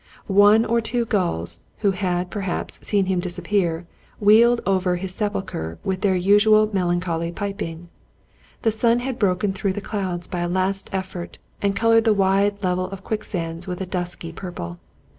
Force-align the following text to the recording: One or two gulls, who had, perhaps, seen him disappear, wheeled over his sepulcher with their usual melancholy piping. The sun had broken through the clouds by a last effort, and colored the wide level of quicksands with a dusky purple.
One 0.25 0.65
or 0.65 0.81
two 0.81 1.05
gulls, 1.05 1.61
who 1.81 1.91
had, 1.91 2.31
perhaps, 2.31 2.79
seen 2.81 3.05
him 3.05 3.19
disappear, 3.19 3.83
wheeled 4.19 4.59
over 4.65 4.95
his 4.95 5.13
sepulcher 5.13 5.77
with 5.83 6.01
their 6.01 6.15
usual 6.15 6.67
melancholy 6.73 7.31
piping. 7.31 7.87
The 8.63 8.71
sun 8.71 9.01
had 9.01 9.19
broken 9.19 9.53
through 9.53 9.73
the 9.73 9.79
clouds 9.79 10.25
by 10.25 10.39
a 10.39 10.49
last 10.49 10.89
effort, 10.91 11.37
and 11.61 11.75
colored 11.75 12.05
the 12.05 12.15
wide 12.15 12.63
level 12.63 12.85
of 12.87 13.03
quicksands 13.03 13.67
with 13.67 13.79
a 13.79 13.85
dusky 13.85 14.31
purple. 14.31 14.79